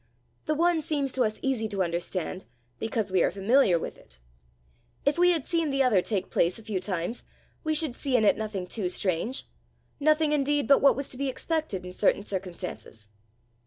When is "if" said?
5.05-5.19